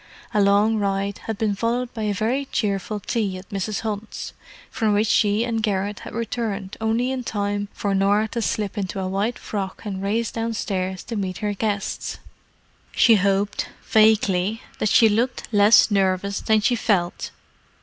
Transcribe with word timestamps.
A 0.33 0.41
long 0.41 0.77
ride 0.77 1.19
had 1.27 1.37
been 1.37 1.53
followed 1.53 1.93
by 1.93 2.01
a 2.01 2.11
very 2.15 2.45
cheerful 2.45 2.99
tea 2.99 3.37
at 3.37 3.47
Mrs. 3.51 3.81
Hunt's, 3.81 4.33
from 4.71 4.93
which 4.95 5.05
she 5.05 5.43
and 5.43 5.61
Garrett 5.61 5.99
had 5.99 6.15
returned 6.15 6.75
only 6.81 7.11
in 7.11 7.23
time 7.23 7.67
for 7.71 7.93
Norah 7.93 8.27
to 8.29 8.41
slip 8.41 8.79
into 8.79 8.99
a 8.99 9.07
white 9.07 9.37
frock 9.37 9.83
and 9.85 10.01
race 10.01 10.31
downstairs 10.31 11.03
to 11.03 11.15
meet 11.15 11.37
her 11.45 11.53
guests. 11.53 12.17
She 12.93 13.13
hoped, 13.13 13.67
vaguely, 13.91 14.63
that 14.79 14.89
she 14.89 15.07
looked 15.07 15.47
less 15.53 15.91
nervous 15.91 16.41
than 16.41 16.61
she 16.61 16.75
felt. 16.75 17.29